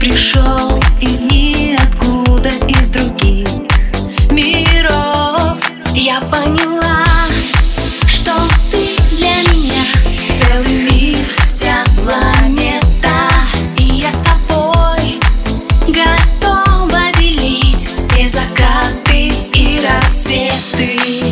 [0.00, 3.48] пришел из ниоткуда, из других
[4.30, 5.60] миров.
[5.94, 7.04] Я поняла,
[8.08, 8.32] что
[8.70, 9.84] ты для меня
[10.38, 13.30] целый мир, вся планета.
[13.76, 15.20] И я с тобой
[15.86, 21.29] готова делить все закаты и рассветы.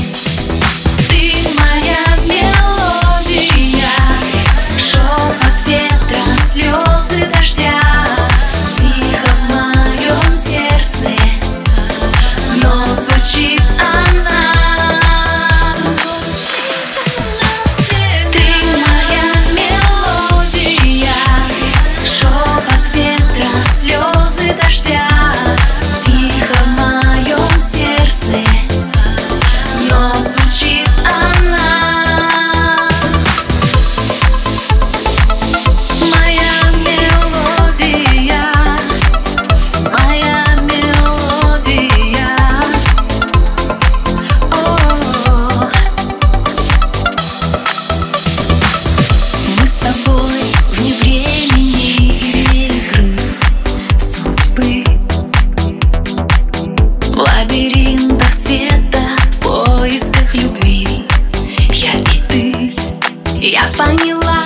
[63.79, 64.45] поняла,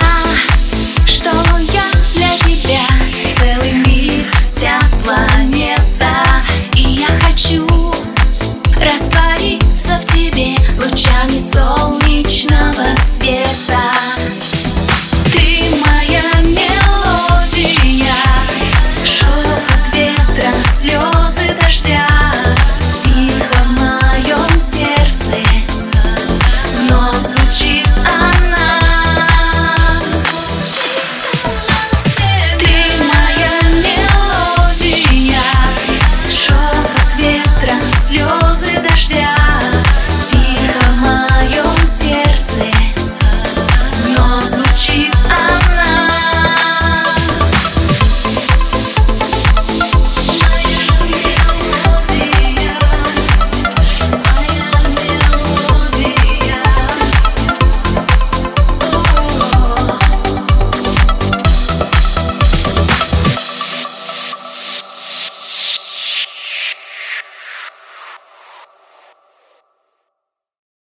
[1.07, 2.85] что я для тебя
[3.35, 6.23] целый мир, вся планета,
[6.75, 7.65] и я хочу
[8.79, 9.22] расстаться.